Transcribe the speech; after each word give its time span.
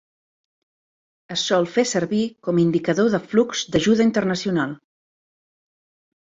Es 1.35 1.43
sol 1.49 1.67
fer 1.75 1.85
servir 1.89 2.21
com 2.47 2.61
indicador 2.63 3.11
de 3.17 3.19
flux 3.35 3.63
d'ajuda 3.77 4.07
internacional. 4.11 4.75